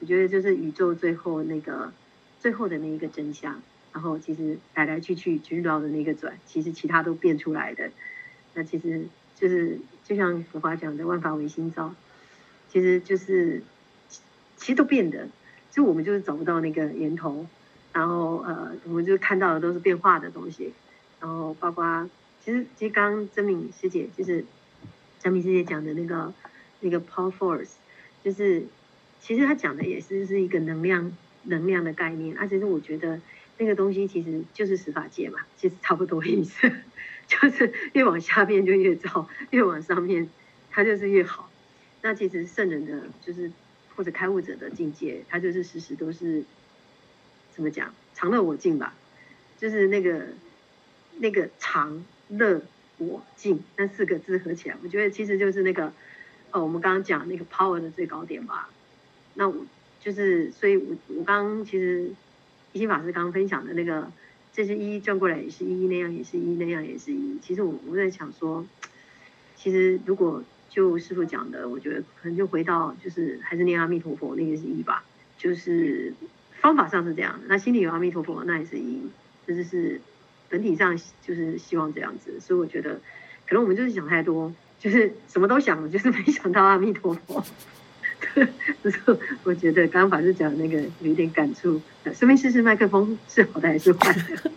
[0.00, 1.92] 我觉得就是宇宙最后那个
[2.40, 3.62] 最后的那一个真相。
[3.92, 7.92] 然后其实来来去去，就绕的那个转，其实其他都变出来的。
[8.52, 11.94] 那其实就是就像佛法讲的“万法唯心造”，
[12.68, 13.62] 其实就是
[14.56, 15.28] 其实都变的，
[15.70, 17.46] 就我们就是找不到那个源头。
[17.92, 20.72] 然后呃，我们就看到的都是变化的东西。
[21.20, 22.10] 然后包括
[22.44, 24.44] 其实其实刚刚真敏师姐就是
[25.20, 26.34] 真敏师姐讲的那个
[26.80, 27.74] 那个 power force，
[28.24, 28.64] 就是
[29.24, 32.36] 其实他讲的也是是一个能量能量的概念。
[32.36, 33.20] 啊，其实我觉得。
[33.56, 36.68] 那个东西其实就是十法界嘛，其实差不多意思，
[37.28, 40.28] 就是越往下面就越糟，越往上面
[40.72, 41.48] 它就是越好。
[42.02, 43.52] 那其实圣人的，就是
[43.94, 46.42] 或者开悟者的境界，他就是时时都是
[47.52, 48.92] 怎么讲，常乐我净吧，
[49.56, 50.26] 就是那个
[51.18, 52.60] 那个常乐
[52.98, 55.92] 我净那四个字合起来，我觉得其实就是那个
[56.50, 58.68] 呃，我们刚刚讲那个 power 的最高点吧。
[59.34, 59.66] 那我
[60.00, 62.10] 就是，所以我我刚其实。
[62.72, 64.10] 一心法师刚刚分享的那个，
[64.52, 67.38] 这是一转过来也是一，那样也是一，那样也是一。
[67.40, 68.66] 其实我我在想说，
[69.54, 75.04] 其实如果就师父讲的，我觉得可能就回到就是还是念阿弥陀佛，那个是一吧。
[75.38, 76.14] 就是
[76.60, 79.02] 方法上是这样，那心里有阿弥陀佛，那也是一。
[79.46, 80.00] 这就是
[80.48, 82.40] 本体上就是希望这样子。
[82.40, 83.00] 所以我觉得，
[83.46, 87.44] 可能我们就是想太多，就是什么都想，就是没想到阿弥陀佛。
[88.82, 89.00] 不是，
[89.44, 91.80] 我觉得刚刚法师讲的那个有一点感触。
[92.12, 94.50] 顺便试试麦克风是好的还是坏的？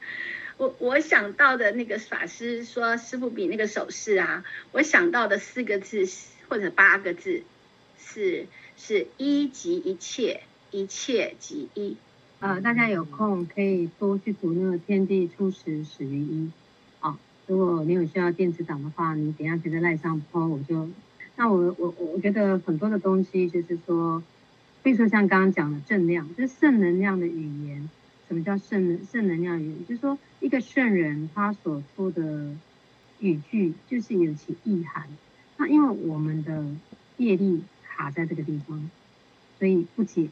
[0.58, 6.04] 我我想到的那个法师说师傅比那个手势啊，我想到的四个字
[6.48, 7.42] 或者八个字
[7.98, 11.96] 是是一即一切，一切即一。
[12.40, 16.50] 呃，大家有空可以多去读那个《天地初始始于一》
[17.06, 17.18] 啊。
[17.46, 20.88] 如果你有需要电子档的话，你等下可以在赖上 po，我就。
[21.40, 24.22] 那我我我觉得很多的东西就是说，
[24.82, 27.88] 比如说像刚刚讲的正量，就是圣能量的语言。
[28.28, 29.86] 什么叫圣能圣能量语言？
[29.86, 32.54] 就是说一个圣人他所说的
[33.20, 35.08] 语句，就是有其意涵。
[35.56, 36.66] 那因为我们的
[37.16, 38.90] 业力卡在这个地方，
[39.58, 40.28] 所以不解，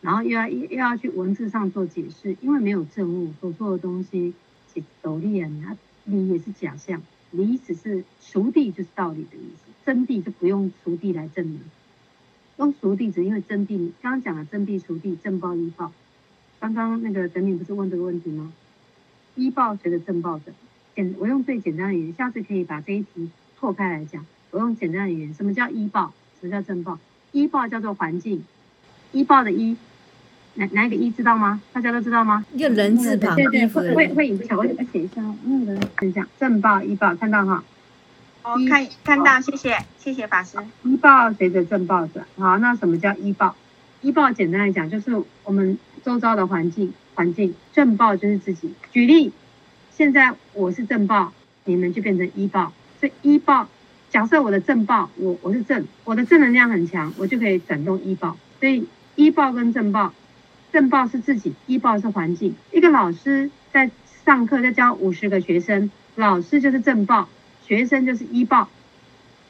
[0.00, 4.34] 然后又要又要去文字上做解释，因为没有证物所做的东西，
[4.74, 7.00] 其斗笠啊，理也是假象。
[7.30, 9.65] 理只是熟地，就是道理的意思。
[9.86, 11.60] 真谛就不用熟地来证明，
[12.58, 13.92] 用熟地只因为真谛。
[14.02, 15.92] 刚刚讲了真谛、熟地、正报、依报。
[16.58, 18.52] 刚刚那个等你不是问这个问题吗？
[19.36, 20.52] 依报随着正报的。
[20.96, 24.26] 简，我用最简单的语言，下次可以把这一题错开来讲。
[24.50, 26.12] 我用简单的语言，什么叫依报？
[26.40, 26.98] 什么叫正报？
[27.30, 28.42] 依报叫做环境，
[29.12, 29.76] 依报的依。
[30.54, 31.60] 哪哪一个一知道吗？
[31.72, 32.44] 大家都知道吗？
[32.54, 34.56] 一个人字旁，对对，会会会影响。
[34.56, 35.66] 我我写一下，嗯，
[35.98, 37.62] 等一下，正报依报看到哈？
[38.46, 40.56] 哦，看看到，谢谢谢谢法师。
[40.84, 43.56] 医报随着正报转，好，那什么叫医报？
[44.02, 48.72] 医报简单来讲就是我们周遭的环境环境，正报就是自己。
[48.92, 49.32] 举例，
[49.90, 51.32] 现在我是正报，
[51.64, 52.72] 你们就变成医报。
[53.00, 53.66] 所以医报，
[54.10, 58.36] 假设我的正报，我我是正，我的正能量很强，我就可以转动医报。
[58.60, 60.12] 所以医报跟正报。
[60.72, 62.54] 正报是自己，医报是环境。
[62.70, 63.90] 一个老师在
[64.24, 67.28] 上课，在教五十个学生，老师就是正报，
[67.66, 68.68] 学生就是医报。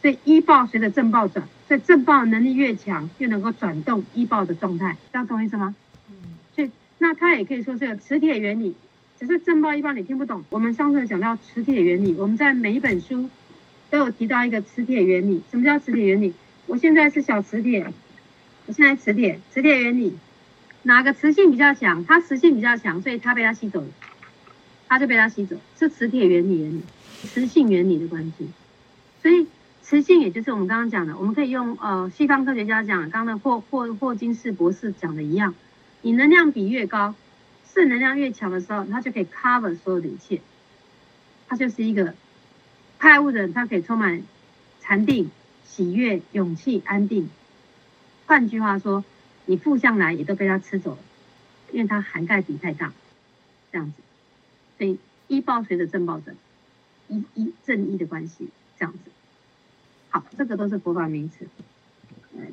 [0.03, 5.75] 所以医报随着正报转，所以正报能力越强，越能够转动医报的状态，这样懂我意思吗？
[6.09, 6.15] 嗯。
[6.55, 8.77] 所以那它也可以说是个磁铁原理，
[9.19, 10.45] 只是正报依报你听不懂。
[10.51, 13.29] 我们上次讲到磁铁原理，我们在每一本书
[13.91, 15.43] 都有提到一个磁铁原理。
[15.51, 16.35] 什么叫磁铁原理？
[16.67, 17.93] 我现在是小磁铁，
[18.67, 20.17] 我现在磁铁，磁铁原理。
[20.83, 22.05] 哪个磁性比较强？
[22.05, 23.89] 它磁性比较强，所以它被它吸走了，
[24.87, 26.83] 它就被它吸走，是磁铁原理原理，
[27.23, 28.49] 磁性原理的关系。
[29.23, 29.47] 所以
[29.83, 35.55] 磁性也就是我们刚刚讲的，我们可以用呃西方科学家讲，刚刚的霍霍霍金斯博士讲的一样，
[36.03, 37.15] 你能量比越高，
[37.75, 40.41] 正能量越强的时候，它就可以 cover 所有的一切，
[41.49, 42.15] 它就是一个
[42.99, 44.23] 开悟的人，他可以充满
[44.81, 45.31] 禅定、
[45.65, 47.29] 喜悦、勇气、安定。
[48.27, 49.05] 换句话说，
[49.45, 50.99] 你负向来也都被它吃走了，
[51.71, 52.93] 因为它涵盖比太大，
[53.71, 54.03] 这样子。
[54.79, 54.99] 所以
[55.29, 56.35] 一报随着正报转，
[57.09, 58.49] 一一正一的关系
[58.79, 58.99] 这样子。
[60.11, 61.47] 好，这个都是佛法名词。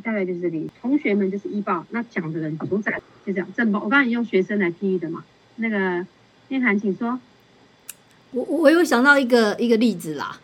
[0.01, 3.83] 大概就是这里，同学们就是依报，那讲的人主宰就这样正报。
[3.83, 5.25] 我刚才用学生来譬喻的嘛，
[5.57, 6.05] 那个
[6.47, 7.19] 念涵，请说。
[8.31, 10.39] 我我有想到一个一个例子啦，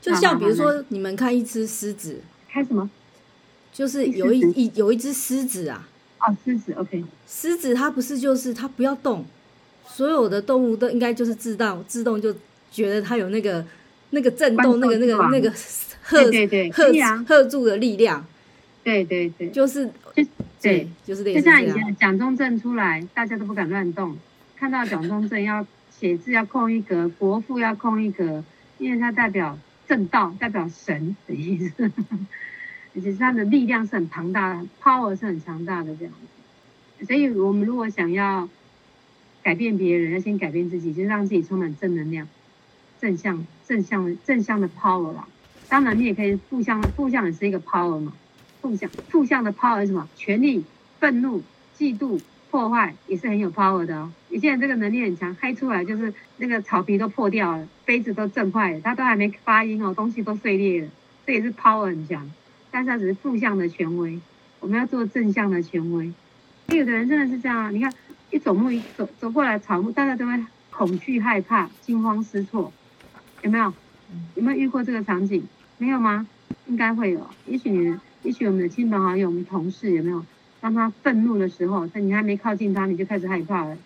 [0.00, 2.90] 就像比如说你们看一只狮子，开什么？
[3.72, 5.88] 就是有一一有一只狮子啊。
[6.18, 7.04] 哦，狮子，OK。
[7.28, 9.24] 狮子它不是就是它不要动，
[9.86, 12.34] 所有的动物都应该就是自动自动就
[12.70, 13.64] 觉得它有那个
[14.10, 16.70] 那个震动那个那个那个吓对对
[17.48, 18.24] 住的力量。
[18.82, 20.24] 对对对，就是就
[20.62, 21.60] 对，就是类似这样。
[21.60, 24.16] 就像以前蒋中正出来，大家都不敢乱动，
[24.56, 28.42] 看到蒋中正要写字要空一格，国父要空一格，
[28.78, 31.90] 因为他代表正道，代表神的意思，
[32.96, 36.14] 而且他的力量是很庞大的，power 是很强大的这样
[36.98, 37.04] 子。
[37.04, 38.48] 所以我们如果想要
[39.42, 42.26] 改变别人，要先改变自己，就是让自己充满正能量、
[43.00, 45.26] 正向、正向、正向的 power 啦。
[45.68, 48.12] 当然，你也可以负向，负向也是一个 power 嘛。
[48.60, 50.08] 负向负向的 power 是什么？
[50.16, 50.64] 权力、
[50.98, 51.42] 愤怒、
[51.78, 52.20] 嫉妒、
[52.50, 54.12] 破坏也是很有 power 的哦。
[54.28, 60.88] 你现在这个能力很强，嗨出来就是那个草皮都破掉了，杯子都震坏了，它都还没发音哦，东西都碎裂了，
[61.24, 62.30] 这也是 power 很强。
[62.70, 64.20] 但是它只是负向的权威，
[64.60, 66.12] 我们要做正向的权威。
[66.68, 67.92] 有的人真的是这样啊，你看
[68.30, 72.72] 一走路一走走过来草木，大家都会恐惧、害怕、惊慌失措，
[73.42, 73.72] 有没有？
[74.34, 75.42] 有没有遇过这个场景？
[75.78, 76.26] 没有吗？
[76.66, 77.96] 应该会有，也许你。
[78.22, 80.22] 也许我们的亲朋好友、我们同事有没有？
[80.60, 83.78] 当他愤怒的时候，在你还没靠近他，你就开始害怕了，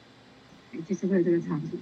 [0.88, 1.78] 就是会有这个场景。